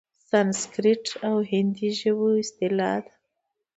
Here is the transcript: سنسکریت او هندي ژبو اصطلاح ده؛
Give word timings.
سنسکریت 0.29 1.05
او 1.27 1.35
هندي 1.51 1.89
ژبو 1.99 2.27
اصطلاح 2.43 2.95
ده؛ 3.05 3.11